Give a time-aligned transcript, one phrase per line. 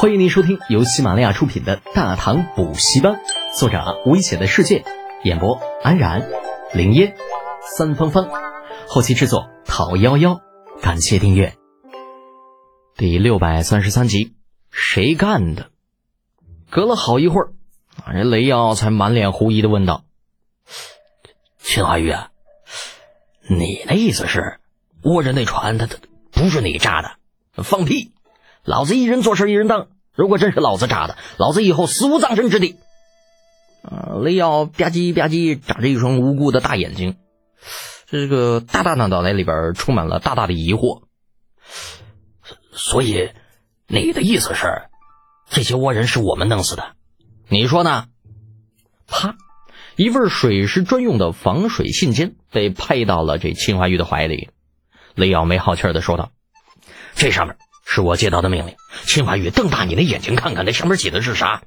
[0.00, 3.14] 欢迎您收听由喜马拉雅出品的《大唐补习班》，
[3.58, 4.84] 作者危险的世界，
[5.24, 6.30] 演播安然、
[6.72, 7.16] 林烟、
[7.76, 8.28] 三芳芳，
[8.86, 10.40] 后期制作陶幺幺。
[10.80, 11.56] 感谢订阅。
[12.96, 14.36] 第六百三十三集，
[14.70, 15.70] 谁干的？
[16.70, 17.52] 隔了好一会儿，
[18.06, 20.04] 人雷耀才满脸狐疑的问道
[21.58, 22.14] ：“秦怀玉，
[23.50, 24.60] 你的意思是，
[25.02, 25.96] 倭人那船，他他
[26.30, 27.64] 不是你炸的？
[27.64, 28.12] 放屁！”
[28.64, 32.76] 老子一人做事一人当，如果真是老子炸的，老子以后死无葬身之地。
[33.82, 34.18] 啊！
[34.22, 37.16] 雷耀吧唧吧唧眨着一双无辜的大眼睛，
[38.06, 41.02] 这个大大的脑袋里边充满了大大的疑惑。
[42.72, 43.30] 所以，
[43.86, 44.82] 你的意思是，
[45.48, 46.96] 这些倭人是我们弄死的？
[47.48, 48.06] 你说呢？
[49.06, 49.36] 啪！
[49.96, 54.50] 一份水师专用的防水信笺被拍到了这秦怀玉的怀里。
[55.14, 56.30] 雷耀没好气的说道
[57.14, 57.56] ：“这上面。”
[57.90, 61.62] 是我接到的命令，秦怀玉，瞪大你的眼睛看看，那上面写的是啥？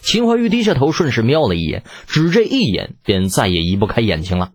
[0.00, 4.52] 秦怀玉低下头，顺势瞄了一眼，只这一眼，便再也移不开眼睛了。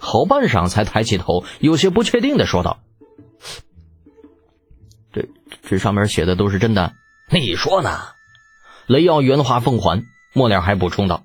[0.00, 2.80] 好半晌，才抬起头，有些不确定的说道
[5.14, 5.28] ：“这
[5.62, 6.94] 这上面写的都是真的？
[7.30, 8.00] 你说呢？”
[8.88, 10.02] 雷耀原话奉还，
[10.34, 11.22] 末了还补充道：“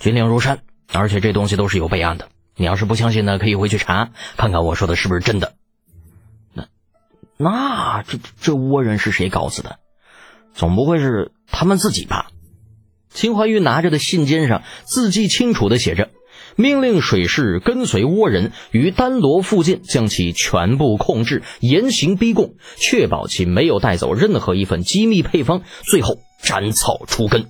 [0.00, 2.28] 军令如山，而且这东西都是有备案的。
[2.56, 5.54] 你要是不相信呢，可以回去查，看看我说的是不是真的。”
[7.38, 9.78] 那这这倭人是谁搞死的？
[10.54, 12.32] 总不会是他们自己吧？
[13.10, 16.10] 秦怀玉拿着的信笺上字迹清楚的写着
[16.56, 27.46] ：“命令水师跟随倭人于丹罗附近，将其全部控制，严刑逼供，确保其没有带走任何一份机密配方，最后斩草除根。”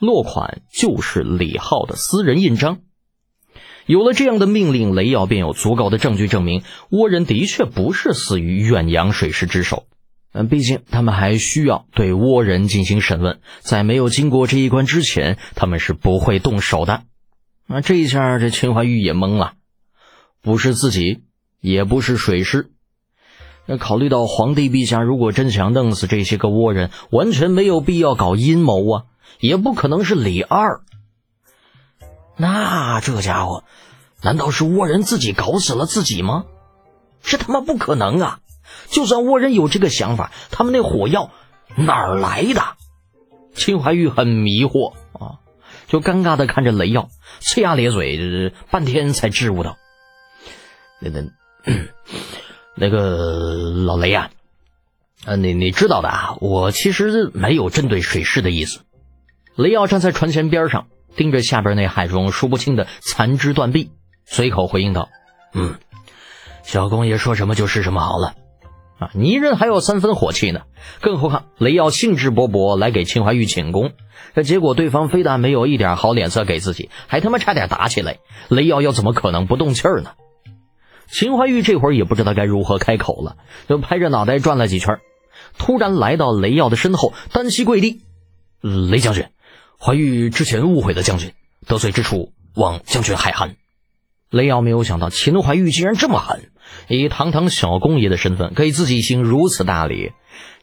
[0.00, 2.78] 落款就是李浩的私人印章。
[3.86, 9.84] 有了这样的命令，雷耀便有足够的证据证明倭人的确不是死于远洋水师之手。
[10.32, 17.02] 嗯，毕竟他们还需要对倭人进行审问，在没有经过这一关之前，他们是不会动手的。
[17.66, 19.52] 那这一下，这秦怀玉也懵了，
[20.42, 21.20] 不是自己，
[21.60, 22.70] 也不是水师。
[23.66, 29.04] 那考虑到皇帝陛下如果真想弄死这些个倭人，完全没有必要搞阴谋啊，
[29.40, 30.80] 也不可能是李二。
[32.36, 33.64] 那这家伙，
[34.22, 36.44] 难道是倭人自己搞死了自己吗？
[37.22, 38.40] 这他妈不可能啊！
[38.90, 41.30] 就算倭人有这个想法，他们那火药
[41.76, 42.62] 哪儿来的？
[43.54, 45.38] 秦怀玉很迷惑啊，
[45.86, 47.08] 就尴尬的看着雷耀，
[47.40, 49.76] 呲牙咧嘴，半天才支吾道
[51.00, 51.22] ：“那那
[52.74, 54.30] 那个老雷呀
[55.24, 58.80] 啊，你你知道的啊，我其实没有针对水师的意思。”
[59.54, 60.88] 雷耀站在船舷边上。
[61.16, 63.90] 盯着下边那海中数不清的残肢断臂，
[64.24, 65.08] 随口回应道
[65.54, 65.74] ：“嗯，
[66.62, 68.34] 小公爷说什么就是什么好了。
[68.98, 70.62] 啊，泥人还有三分火气呢，
[71.00, 73.92] 更何况雷耀兴致勃勃来给秦怀玉请功，
[74.36, 80.12] 这结果对方非但没有一点好脸色给自己，还他妈差点打起来，雷耀又怎么可能不动气儿呢？
[81.08, 83.36] 秦怀玉这会儿也不知道该如何开口了，
[83.68, 85.00] 就拍着脑袋转了几圈，
[85.58, 88.02] 突然来到雷耀的身后，单膝跪地
[88.62, 89.26] ：“雷将军。”
[89.78, 91.32] 怀玉之前误会了将军，
[91.66, 93.56] 得罪之处望将军海涵。
[94.30, 96.50] 雷耀没有想到秦怀玉竟然这么狠，
[96.88, 100.12] 以堂堂小公爷的身份给自己行如此大礼。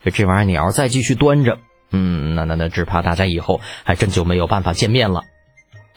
[0.04, 1.60] 这这玩意儿你要是再继续端着，
[1.92, 5.24] 嗯，那那那只怕大家以后还真就没有办法见面了。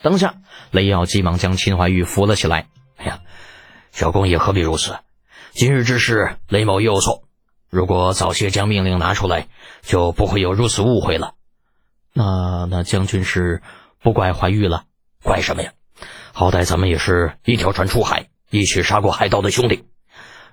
[0.01, 0.35] 当下，
[0.71, 2.67] 雷耀急忙将秦怀玉扶了起来。
[2.97, 3.19] 哎呀，
[3.91, 4.97] 小公爷何必如此？
[5.51, 7.23] 今日之事，雷某也有错。
[7.69, 9.47] 如果早些将命令拿出来，
[9.81, 11.33] 就不会有如此误会了。
[12.17, 13.61] 那那将军是
[14.01, 14.85] 不怪怀玉了，
[15.21, 15.73] 怪什么呀？
[16.31, 19.83] 好歹咱们也是一条船出海，一起杀过海盗的兄弟。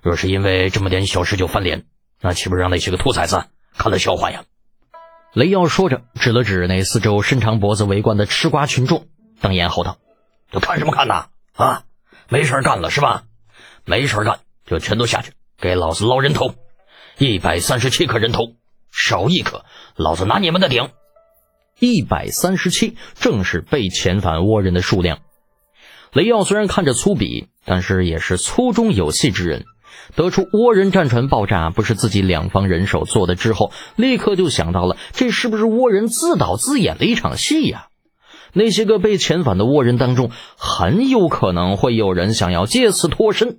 [0.01, 1.84] 若是因为这么点小事就翻脸，
[2.21, 3.45] 那岂不是让那些个兔崽子
[3.78, 4.43] 看了笑话呀？
[5.34, 9.06] 雷耀说着，指了指那四周伸长脖子围观的吃瓜群众，
[9.41, 9.99] 瞪眼吼道
[10.51, 11.28] ：“都看什么看呐？
[11.55, 11.84] 啊，
[12.28, 13.22] 没事干了是吧？
[13.84, 16.56] 没事干就全都下去，给老子捞人头！
[17.19, 18.56] 一百三十七颗人头，
[18.91, 19.65] 少一颗，
[19.95, 20.91] 老子拿你们的顶！”
[21.83, 25.19] 一百三十七，正是被遣返倭人的数量。
[26.13, 29.65] 雷耀虽然看着粗鄙，但是也是粗中有细之人。
[30.15, 37.89] 得出倭人战船爆炸不是自己两方人手做的之后，立刻就想到了，这是不是倭人自导自演的一场戏呀？
[38.53, 43.59] 那些个被遣返的倭人当中，很有可能会有人想要借此脱身。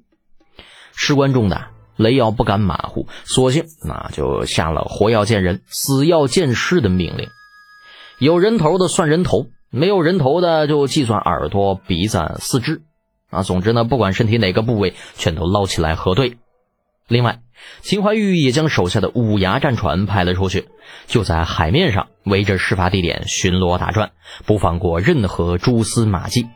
[0.95, 7.27] 事关重大，雷耀不敢马虎，索性那就下了活要见人，死要见尸的命令。
[8.23, 12.81] 有人头的算人头，没有人头的就计算耳朵、鼻子、四肢，
[13.29, 16.37] 啊，总之呢，不管身体哪个部位，全都捞起来核对。
[17.09, 17.41] 另外，
[17.81, 20.69] 秦怀玉也将手下的五牙战船派了出去，
[21.05, 24.11] 就在海面上围着事发地点巡逻打转，
[24.45, 26.47] 不放过任何蛛丝马迹。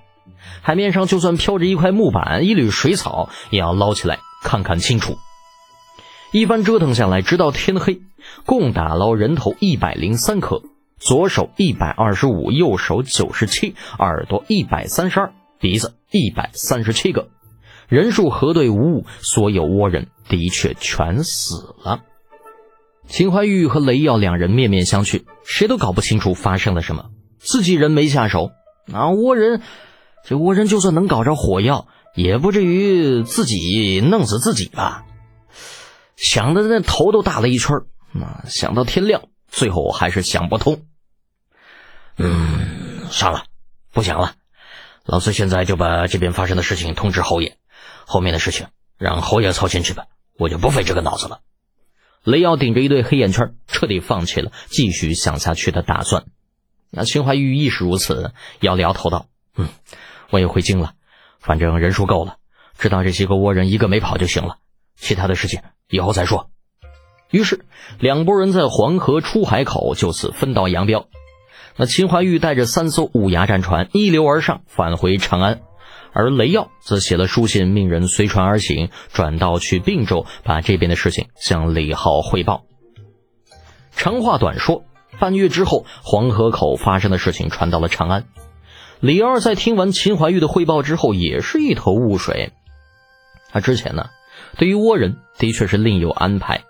[0.62, 5.18] 海面上就算飘着一块木板、一缕水草，也要捞起来看看清楚。
[6.32, 8.00] 一番折腾下来，直到天黑，
[8.46, 10.62] 共打捞人头一百零三颗，
[10.98, 17.30] 左手一百二十五，右手九十七，耳朵一百三十二，鼻子一百三十七个，
[17.88, 22.02] 人数核对无误，所有倭人的确全死了。
[23.08, 27.06] 秦怀玉和雷耀两人面面相觑，谁都搞不清楚发生了什么。
[27.38, 28.52] 自己人没下手，
[28.92, 29.62] 啊，倭人，
[30.26, 35.06] 这倭人就算能搞着火药，也不至于自己弄死自己吧？
[36.18, 37.78] 想的那头都大了一圈
[38.20, 38.44] 啊！
[38.48, 39.22] 想到天亮，
[39.58, 40.86] 最后还是想不通。
[42.16, 43.46] 嗯，算了，
[43.92, 44.36] 不想了。
[45.04, 47.58] 老四现在就把这边发生的事情通知侯爷，
[48.06, 48.68] 后面的事情
[49.00, 50.06] 让侯爷操心去吧，
[50.38, 51.40] 我就不费这个脑子了。
[52.24, 56.26] 雷耀顶着一对黑眼圈，彻底放弃了继续想下去的打算。
[56.92, 59.26] 那秦怀玉亦是如此，摇了摇头道
[59.58, 59.70] ：“嗯，
[60.30, 60.94] 我也回京了，
[61.40, 62.38] 反正人数够了，
[62.78, 64.58] 知道这些个倭人一个没跑就行了，
[64.96, 66.52] 其他的事情。”以后再说。
[67.30, 67.66] 于是，
[68.00, 71.08] 两拨人在黄河出海口就此分道扬镳。
[71.76, 75.58] 那秦怀玉带着三艘五牙战船逆流而上，返回长安；
[76.14, 82.64] 而雷耀则写了书信，命人随船而行，转道去并州，把这边的事情向李浩汇报。
[83.92, 84.86] 长话短说，
[85.20, 88.26] 半月之后，黄河口发生的事情传到了长安。
[89.00, 92.54] 李二在听完秦怀玉的汇报之后，也是一头雾水。
[93.52, 94.10] 他之前呢？
[94.58, 96.64] 对于倭人，的确是另有安排，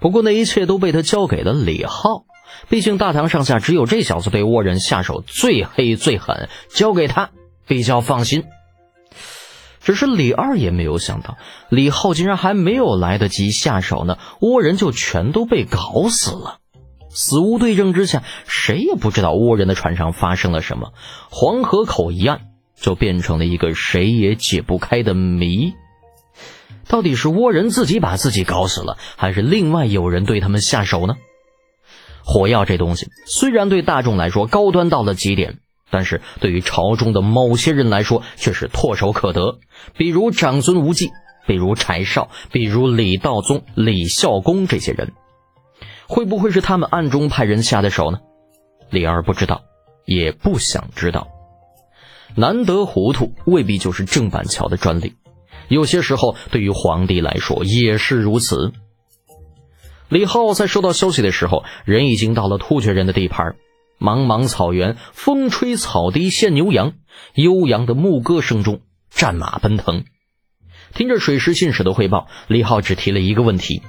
[0.00, 2.24] 不过那一切都被他交给了李浩。
[2.68, 7.30] 毕竟大唐上下只有这小子对倭人下手最黑最狠，交给他
[7.66, 8.44] 比较放心。
[9.80, 11.36] 只是李二也没有想到，
[11.68, 16.58] 李浩竟然还没有来得及下手呢，倭人就全都被搞死了。
[17.10, 20.92] 死无对证之下，谁也不知道倭人的船上发生了什么。
[21.30, 25.72] 黄河口一案就变成了一个谁也解不开的谜。
[26.88, 31.16] 到底是倭人自己把自己搞死了，还是另外有人对他们下手呢？
[32.24, 39.58] 火药这东西虽然对大众来说高端到了极点，但是对于朝中的某些人来说却是唾手可得。
[39.96, 41.10] 比如长孙无忌，
[41.46, 45.12] 比如柴少，比如李道宗、李孝恭这些人，
[46.06, 48.18] 会不会是他们暗中派人下的手呢？
[48.90, 49.62] 李二不知道，
[50.04, 51.28] 也不想知道。
[52.34, 55.14] 难得糊涂，未必就是郑板桥的专利。
[55.68, 58.72] 有些时候，对于皇帝来说也是如此。
[60.08, 63.56] 李浩在收到消息的时候，人已经到了突厥人的地盘。
[64.00, 66.92] 茫茫草原，风吹草低见牛羊，
[67.34, 68.80] 悠扬的牧歌声中，
[69.10, 70.04] 战马奔腾。
[70.94, 73.82] 听着水师信使的汇报，李浩只提了一个问题：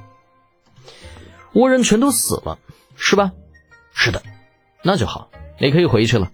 [1.54, 2.58] 倭人全都死了，
[2.98, 3.32] 是吧？
[3.94, 4.24] 是的，
[4.84, 5.30] 那就好，
[5.60, 6.32] 你可以回去了。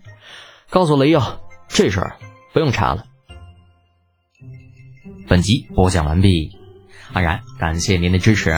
[0.70, 2.16] 告诉雷耀，这事儿
[2.54, 3.06] 不用查了。
[5.28, 6.52] 本集播讲完毕，
[7.12, 8.52] 安然感谢您的支持。